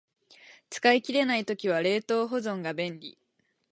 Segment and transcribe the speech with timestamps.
[0.71, 3.19] 使い切れない時は冷凍保存が便利